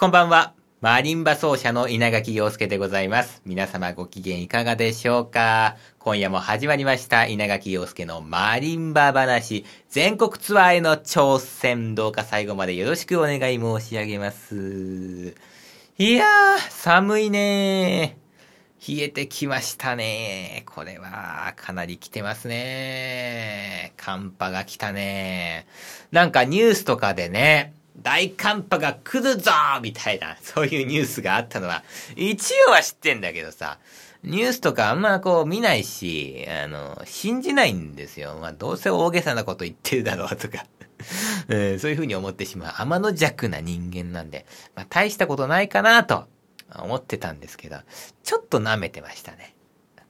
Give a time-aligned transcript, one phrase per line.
[0.00, 0.54] こんばんは。
[0.80, 3.42] マリンバ奏者の稲垣陽介でございます。
[3.44, 5.76] 皆様ご機嫌いかがでしょうか？
[5.98, 15.34] 今夜も始まりました稲垣陽介のマリンバ話全国ツアーへの挑戦どうか最後までよろしくお願い申し上げます。
[15.98, 18.96] いやー、寒いねー。
[18.96, 20.74] 冷えてきましたねー。
[20.74, 24.02] これは、かなり来てますねー。
[24.02, 26.14] 寒波が来たねー。
[26.14, 29.50] なんかニュースとかでね、大寒波が来るぞ
[29.82, 31.82] みたいな、 そういうニュースがあったのは、
[32.16, 33.78] 一応は知ってんだけどさ、
[34.22, 38.36] ニュースとかあんまこう見ないし、あの、信じないんですよ。
[38.40, 40.66] まあ、どうせ大げさなこと言ってるだろうとか。
[41.48, 44.44] うんそういうふうに思ってしまう天の弱な人間なんで、
[44.74, 46.28] まあ、大したことないかなと
[46.74, 47.78] 思ってたんですけど、
[48.22, 49.54] ちょっと舐めてましたね。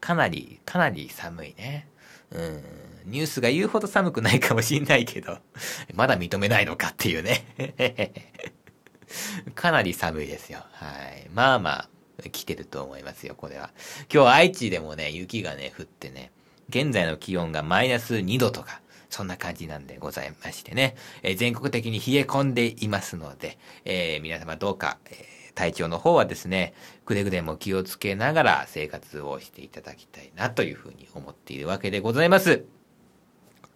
[0.01, 1.87] かなり、かなり寒いね。
[2.32, 2.62] うん。
[3.04, 5.38] ニュースが言うほど寒くないかもしんないけど、
[5.95, 7.45] まだ認めないのかっていうね。
[9.54, 10.64] かなり寒いですよ。
[10.73, 11.28] はい。
[11.34, 11.88] まあま
[12.23, 13.71] あ、来てると思いますよ、これは。
[14.12, 16.30] 今日愛知でもね、雪がね、降ってね、
[16.68, 32.79] 現在の気温がマイナス2度とか、そんな感じなんでございましてね、えー全国的に冷え込んでいますので、えー皆様どうか、えー体調の方はですね、くれぐれも気をつけながら生活をしていただきたいなというふうに思っているわけでございます。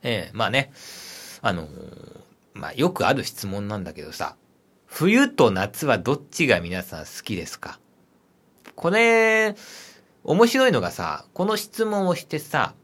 [0.05, 0.73] えーまあね、
[1.43, 1.69] あのー
[2.53, 4.37] まあよくある質問なんだけどさ、
[4.87, 7.81] 冬と夏はどっちが皆さん好きですか？
[8.77, 9.57] これ、
[10.23, 12.75] 面白いのがさ、この質問をしてさ、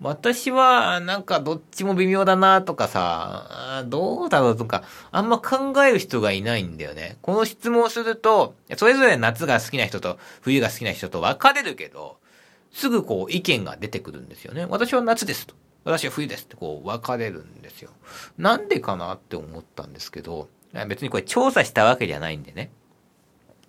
[0.00, 7.16] 私はなんかどっちも微妙だなとかさ、どうだろうとか、あんま考える人がいないんだよね。
[7.22, 12.18] この質問をすると、それぞれ夏が好きな人と冬が好きな人と分かれるけど、
[12.72, 14.66] すぐこう意見が出てくるんですよね。
[14.66, 15.54] 私は夏ですと。
[15.86, 17.90] 私は冬ですってこう分かれるんですよ。
[18.36, 20.48] なんでかなって思ったんですけど、
[20.88, 22.72] 別にこれ調査したわけじゃないんでね。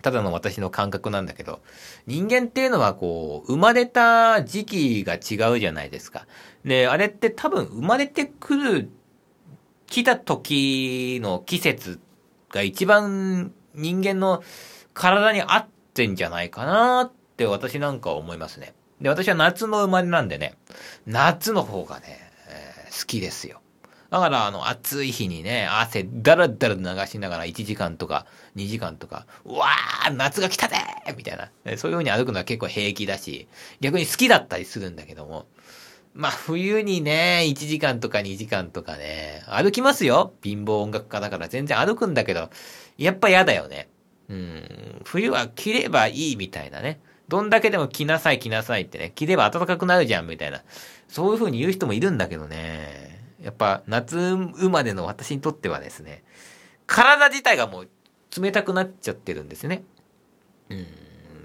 [0.02, 1.60] ただの私の感覚なんだけど、
[2.06, 6.26] 人間っていうのはこう、生まれた時期が違うじゃないですか。
[6.64, 8.90] で、あれって多分生まれてくる、
[9.86, 12.00] 来た時の季節
[12.50, 14.42] が一番人間の
[14.92, 18.74] 体に合ってんじゃないかなって私なんかは思いますね。
[19.00, 20.54] で、私は夏の生まれなんでね、
[21.06, 23.60] 夏の方がね、えー好きですよ。
[24.10, 28.26] だから、あの、暑い日にね、汗だらだら流しながら1時間とか
[28.56, 30.76] 2時間とか、うわー夏が来たぜ
[31.16, 31.50] みたいな。
[31.76, 33.48] そういう風に歩くのは結構平気だし、
[33.80, 35.46] 逆に好きだったりするんだけども、
[36.14, 42.50] まあ、冬にね、1時間とか2時間とかね、歩きますよ貧乏音楽家だから全然歩くんだけど、
[42.96, 43.88] やっぱ嫌だよね。
[44.28, 47.00] うん、冬は着ればいいみたいなね。
[47.28, 50.62] どんだけでも着なさい着なさいってね、着れば暖かくなるじゃんみたいな。
[51.08, 53.22] そういう風に言う人もいるんだけどね。
[53.42, 56.24] やっぱ夏生まれの私にとってはですね、
[56.86, 57.88] 体自体がもう
[58.40, 59.84] 冷たくなっちゃってるんですね。
[60.70, 60.86] うん、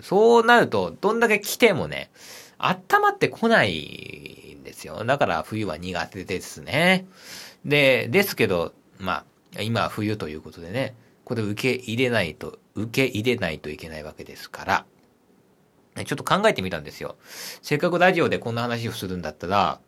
[0.01, 2.11] そうなると、どんだけ着てもね、
[2.57, 5.03] 温まってこないんですよ。
[5.03, 7.05] だから冬は苦手ですね。
[7.65, 9.25] で、ですけど、ま
[9.57, 10.95] あ、今は冬ということでね、
[11.25, 14.85] これ受け入れないと、受け入れないといけないわけですから、
[16.05, 17.15] ちょっと考えてみたんですよ。
[17.61, 19.79] せっかくラジオでこんな話をするんだったら、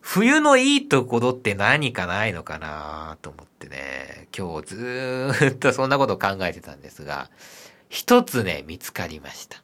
[0.00, 7.28] 冬のいいところって何かないのかなと思ってね、今日ずーっとそんなことを考えてたんですが、
[7.88, 9.62] 一つね、見つかりました。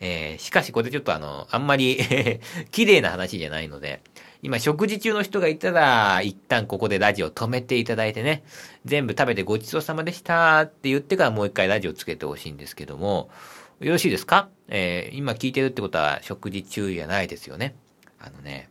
[0.00, 2.00] えーしかしこれちょっとあの、あんまり
[2.72, 4.00] 綺麗な話じゃないので、
[4.42, 8.44] 今食事中の人がいたら、一旦ここでラジオ止めていただいてね、
[8.84, 13.30] 全部食べてごちそうさまでしたって言ってからもう一回ラジオつけてほしいんですけども、
[13.84, 14.48] よろしいですか？
[14.68, 17.74] えー今聞いてるってことは食事中じゃないですよね。
[18.18, 18.70] あのね、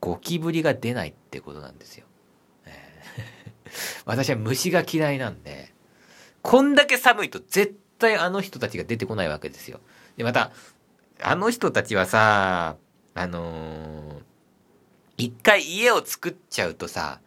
[0.00, 2.04] ゴキブリが出ないってことなんですよ。
[2.66, 3.70] えー
[4.04, 5.72] 私は虫が嫌いなんで、
[6.42, 9.80] こんだけ寒いと絶対あの人たちが出てこないわけですよ。
[10.18, 10.52] で、また、
[11.22, 12.76] あの人たちはさ、
[13.14, 14.22] あのー
[15.20, 17.20] 一回家を作っちゃうとさ、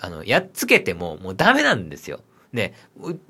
[0.00, 2.22] あの、やっつけてももうダメなんですよ。
[2.54, 2.72] で、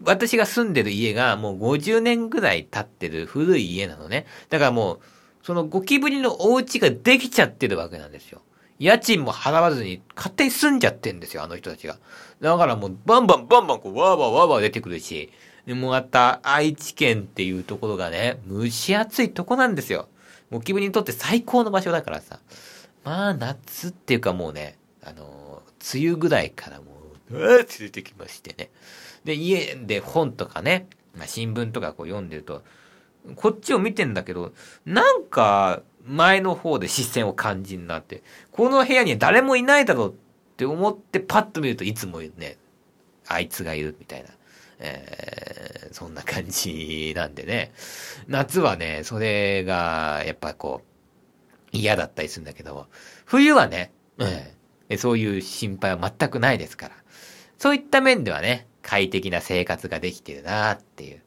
[0.04, 4.26] 私が住んでる家がもう50年ぐらい経ってる古い家なのね。
[4.50, 5.00] だからもう、
[5.42, 8.42] そのゴキブリのお家ができちゃってるわけなんですよ。
[8.78, 11.98] 家賃も払わずに勝手に住んじゃってんですよ、あの人たちが。
[12.40, 15.30] だからもうバンバンバンバンこうワーワーワーワー出てくるし、
[15.66, 20.08] でもまた愛知県っていうところがね、蒸し暑いとこなんですよ。
[20.50, 22.40] ゴキブリにとって最高の場所だからさ。
[23.04, 25.62] まあ夏っていうかもうね、あの
[25.94, 26.84] 梅雨ぐらいからも
[27.30, 28.70] う、うわーって出てきましてね。
[29.24, 32.62] で、家で本とかね、まあ、新聞とかこう読んでると、
[33.36, 34.52] こっちを見てんだけど、
[34.84, 38.22] なんか、前の方で視線を感じになって、
[38.52, 40.14] この部屋には誰もいないだろうっ
[40.56, 42.58] て思ってパッと見るといつもね、
[43.26, 44.30] あいつがいるみたいな。
[44.80, 45.34] えー
[45.94, 47.72] そそんな感じなんでね。
[48.26, 50.82] 夏はね、それが、やっぱこ
[51.72, 52.88] う、嫌だったりするんだけど、
[53.24, 54.24] 冬はね、う
[54.94, 56.96] ん、そういう心配は全くないですから。
[57.64, 61.22] そういった面ではね、快適な生活ができてるなっていう。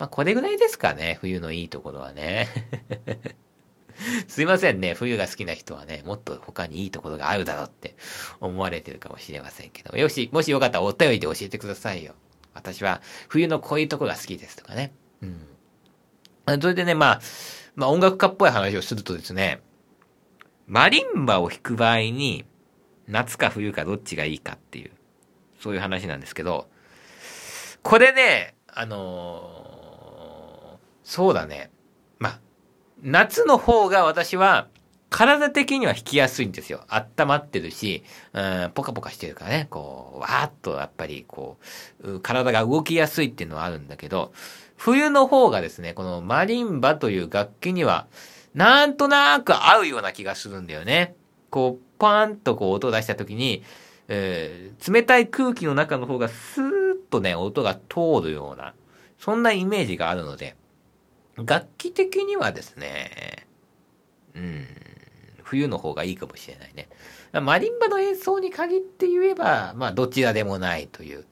[0.00, 2.48] まあ、これぐらいですかね、冬のいいところはね。
[4.26, 4.94] すいませんね。
[4.94, 7.94] 冬が好きな人はね、もっと他にいいところがあるだろうって
[8.40, 9.96] 思われてるかもしれませんけど。
[9.96, 12.16] よし、もしよかったらお便りで教えてくださいよ。
[12.52, 14.92] 私は冬のこういうとこが好きですとかね。
[15.22, 16.60] うん。
[16.60, 17.20] それでね、まあ、
[17.76, 19.62] まあ音楽家っぽい話をするとですね、
[20.66, 22.44] マリンバを弾く場合に、
[23.06, 24.90] 夏か冬かどっちがいいかっていう、
[25.60, 26.68] そういう話なんですけど、
[27.82, 31.70] これね、あのー、そうだね。
[32.18, 32.40] まあ、
[33.02, 34.68] 夏の方が私は、
[35.10, 36.84] 体的には引きやすいんですよ。
[36.88, 41.58] 温まってるし、うん、ポカポカしてるからね、こう、わーっとやっぱり、こ
[42.02, 44.32] う、体が動きやすいっていうのはあるんだけど、
[44.76, 48.06] 冬の方がですね、このマリンバという楽器には、
[48.54, 51.16] なんとなく合うような気がするんだよね。
[51.50, 53.64] こう、パーンとこう音を出した時に、
[54.12, 56.70] えー、冷たい空気の中の方がスーッ
[57.10, 58.74] とね、音が通るような、
[59.18, 60.56] そんなイメージがあるので、
[61.36, 63.46] 楽器的にはですね、
[64.34, 64.66] うん、
[65.44, 66.88] 冬の方がいいかもしれないね。
[67.40, 71.24] マリンバの演奏に限って言えば、まあどちらでもないという、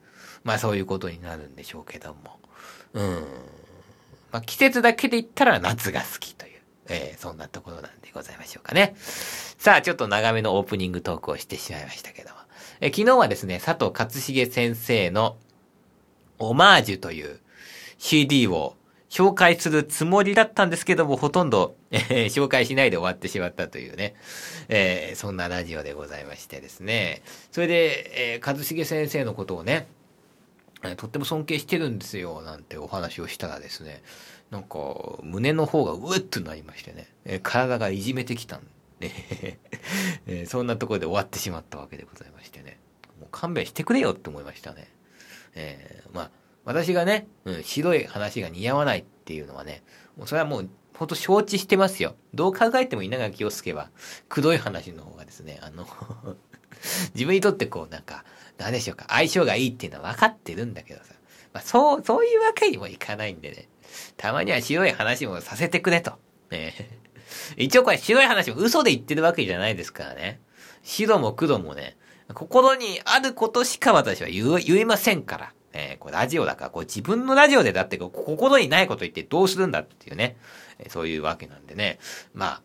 [0.45, 2.39] まあそういうことになるんでしょうけども。
[2.93, 3.23] うん。
[4.31, 8.95] まあ季節だけで言ったら夏が好きという、えー、そんなところなんでございましょうかね。
[8.97, 12.35] さあ、ちょっと長めのオープニングトークをしてしまいましたけども。
[12.81, 15.37] え、昨日はですね、佐藤勝重先生の
[16.37, 17.39] オマージュという
[17.97, 18.75] CD を
[19.09, 24.15] 紹介するつもりだったんですけども、ほとんど、えー、紹介しないで終わってしまったというね、
[24.69, 27.21] えー、そんなラジオでございましてですね。
[27.51, 29.87] それで、えー、一茂先生のことをね、
[30.83, 34.03] えー、とっても尊敬してるんですよ、なんてお話をしたらですね、
[34.51, 34.77] なんか、
[35.23, 38.61] 胸の方がうっとなりましてね、えー、体がいじめてきたん、
[39.01, 42.79] えー、そんなところで終わってしまったわけでございましてね。
[43.19, 44.91] もう勘弁してくれよって思いましたね。
[45.55, 46.31] えー、まあ、
[46.65, 49.83] 私がね、うん、白い話が似合わないっていうのはね、
[50.17, 52.15] もうそれはもう、ほんと承知してますよ。
[52.33, 53.89] どう考えても稲垣陽介は、
[54.27, 55.87] 黒い話の方がですね、あの
[57.15, 58.25] 自分にとってこう、なんか、
[58.57, 61.13] 何でしょうか、相性がいいっていうのは分かってるんだけどさ、
[61.53, 63.69] まあ、そう、そういうわけにもいかないんでね、
[64.17, 66.13] たまには白い話もさせてくれと。
[66.51, 66.73] ね、
[67.57, 70.39] 一応これ白い話も嘘で言ってるわけじゃないですからね。
[70.83, 71.97] 白も黒もね、
[72.33, 75.53] 心にあることしか私は言えませんから。
[75.71, 80.37] えー、これラジオだから、こう自分のラジオでだって心にないこと言ってどうするんだっていうね、
[80.79, 81.99] えー、そういうわけなんでね。
[82.33, 82.61] まあ、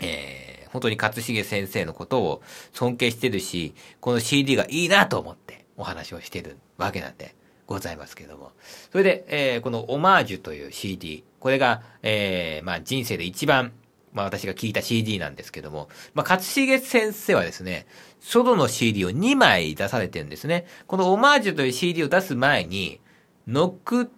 [0.00, 2.42] えー、本当に勝重先生のことを
[2.72, 7.34] 尊敬してるし、この CD がいいなと思ってお話をしてるわけなんで
[7.70, 8.50] ございますけども。
[8.90, 13.72] それで、えー、このオマージュという CD、これが、えー、まあ人生で一番
[14.12, 17.86] まあ私が聞いた CD なんですけども、まあ勝重先生はですね、
[18.20, 20.66] ソロの CD を2枚出されてるんですね。
[20.88, 23.00] このオマージュという CD を出す前に、
[23.46, 24.10] ノック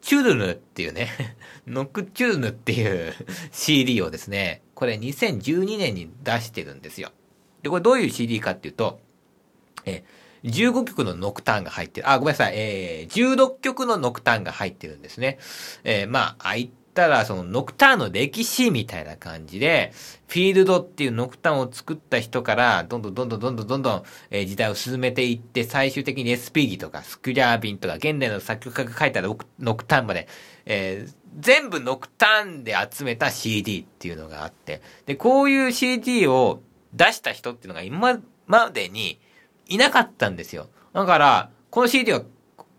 [0.00, 1.10] チュルヌっていうね、
[1.66, 3.14] ノックチュルヌっていう
[3.52, 7.12] CD をですね、これ2012年に出してるんですよ。
[7.62, 9.00] で、これどういう CD かっていうと、
[9.84, 10.04] え、
[10.44, 12.10] 15曲のノクターンが入ってる。
[12.10, 12.54] あ、ごめんなさい。
[12.56, 15.38] えー、16曲のノクターンが入ってるんですね。
[15.84, 19.92] えー、まあ、あいったら、そのノクターンの歴史みたいな感じで、
[20.28, 30.28] フィールドっていうノクターンを作った人から、どんどんどんどんどんどんどんどん、えー、時代を進めていって、最終的に SP ギとかスクリャービンとか、現代の作曲家が書いたノクターンまで、
[30.66, 36.60] えー、全部ノクターンで集めた CD っていうのがあって、で、こういう CD を
[36.92, 39.18] 出した人っていうのが今までに
[39.68, 40.68] いなかったんですよ。
[40.92, 42.22] だから、この CD は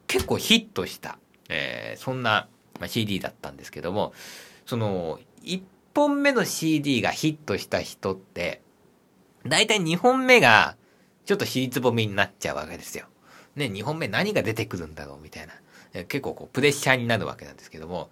[0.08, 1.18] 結構ヒットした、
[1.50, 2.48] えー、そんな
[2.80, 4.14] ま、CD だったんですけども、
[4.66, 5.62] その、1
[5.94, 8.62] 本目の CD がヒットした人って、
[9.46, 10.76] だいたい2本目が、
[11.26, 13.06] ちょっと尻つぼみになっちゃうわけですよ。
[13.56, 15.54] ね、2本目何が出てくるんだろうみたいな。
[16.06, 18.10] 結構こう、プレッシャーになるわけなんですけども、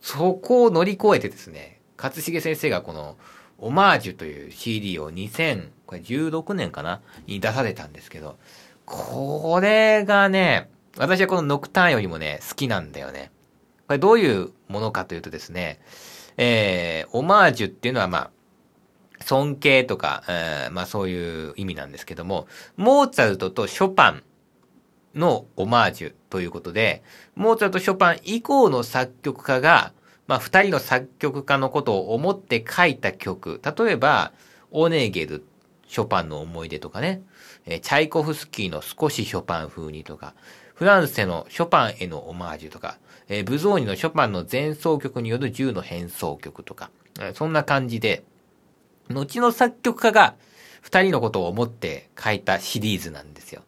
[0.00, 3.16] そこを乗り越えてですね、勝重先生がこの、
[3.58, 7.00] オマージュという CD を2016年かな？
[7.26, 8.36] に出されたんですけど、
[8.84, 13.30] これがね、私はこのノクターンよりもね、好きなんだよね。
[13.86, 15.80] これどういうものかというとですね、
[16.36, 18.30] えー、オマージュっていうのはまあ、
[19.20, 22.46] 尊敬とか、えー、まあそういう意味なんですけども、
[22.76, 24.22] モーツァルトとショパン
[25.14, 27.02] のオマージュということで、
[27.34, 29.92] モーツァルト、ショパン以降の作曲家が、
[30.26, 34.32] まあ二人の作曲家のことを思って書いた曲、例えば、
[34.70, 35.44] オネーゲル、
[35.86, 37.22] ショパンの思い出とかね、
[37.66, 40.34] え、チャイコフスキーの少しショパン風にとか、
[40.74, 46.90] フランセのショパンへのオマージュとか、え、ブゾーニのショパンの前奏曲による10の変奏曲とか、
[47.20, 48.24] え、そんな感じで、
[49.10, 50.34] 後の作曲家が
[50.80, 53.62] 二人のことを思って書いたシリーズなんですよ。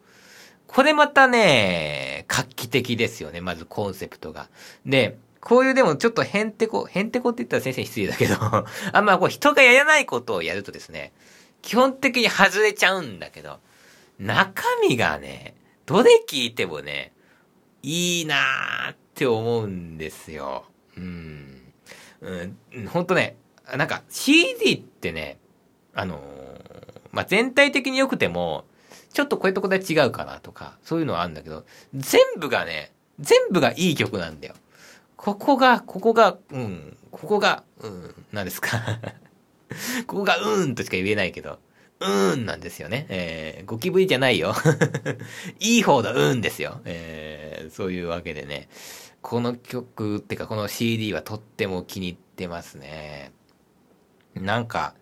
[0.67, 4.49] これまたね、画期的ですよね、まずコンセプトが。
[4.85, 8.35] で、こういうでもちょっとへんてこ、へんてこって言ったら先生失礼だけど
[8.93, 11.13] あんまこう人がやらないことをやるとですね、
[11.61, 13.59] 基本的に外れちゃうんだけど、
[14.19, 17.13] 中身がね、どれ聞いてもね、
[17.83, 20.65] いいなーって思うんですよ。
[20.97, 21.73] うん。
[22.21, 23.37] うん、ほんとね、
[23.75, 25.37] なんか CD ってね、
[25.93, 28.65] あのー、まあ、全体的に良くても、
[29.13, 31.65] ちょっとこういうとこで違うかなとか、そういうのはあるんだけど、
[31.95, 34.55] 全部がね、全部がいい曲なんだよ。
[35.17, 38.99] ここが、ここが、うん、ここが、うん、何ですか
[40.07, 41.59] ここが、うーんとしか言えないけど、
[41.99, 43.07] うーんなんですよね。
[43.09, 44.53] えー、ゴキブリじゃないよ。
[45.59, 46.81] いい方のうーんですよ。
[46.85, 48.69] えー、そういうわけでね。
[49.21, 53.31] この曲ってかこの CD はとっても気に入ってますね。
[54.35, 54.93] なんか、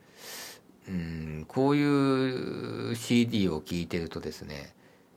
[0.87, 4.73] うん、こういう CD を聴いてるとですね、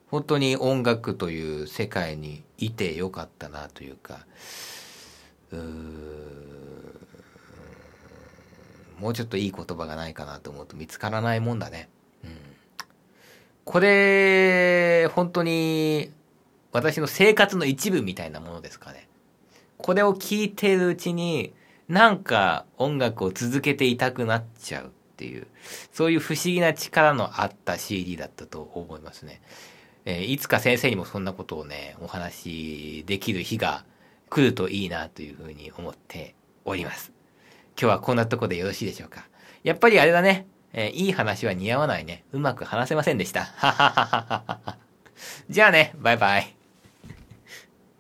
[0.09, 4.19] 本当に音楽という世界にいてよかったなというか、う
[5.57, 5.61] も
[9.11, 11.89] うちょっといい言葉がないかなと思うと見つからないもんだね。
[12.25, 12.31] うん。
[13.65, 16.11] これ、本当に
[16.73, 19.09] 私の生活の一部みたいなものですかね。
[19.79, 21.55] これを聞いてるうちに、
[21.89, 25.47] なんか音楽を続けていたくなっちゃうっていう、
[25.93, 29.41] そういう不思議な力のあった CD だったと思いますね。
[30.05, 33.85] えー、いつか先生にもそんなことをね、お話しできる日が
[34.29, 37.13] 来るといいなというふうに思っております。
[37.81, 39.29] 今日はこんなとこでよろしいでしょうか。
[39.63, 40.47] やっぱりあれだね。
[40.73, 42.25] えー、いい話は似合わないね。
[42.33, 43.45] うまく話せませんでした。
[43.45, 44.77] ははは
[45.49, 46.58] じゃあね、バイバイ。